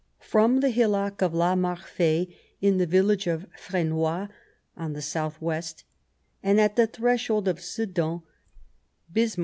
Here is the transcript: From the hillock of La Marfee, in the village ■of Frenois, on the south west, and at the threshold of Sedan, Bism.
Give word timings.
From 0.17 0.61
the 0.61 0.71
hillock 0.71 1.21
of 1.21 1.31
La 1.31 1.53
Marfee, 1.53 2.35
in 2.59 2.79
the 2.79 2.87
village 2.87 3.25
■of 3.25 3.47
Frenois, 3.55 4.29
on 4.75 4.93
the 4.93 5.01
south 5.03 5.39
west, 5.39 5.83
and 6.41 6.59
at 6.59 6.75
the 6.75 6.87
threshold 6.87 7.47
of 7.47 7.61
Sedan, 7.61 8.23
Bism. 9.13 9.37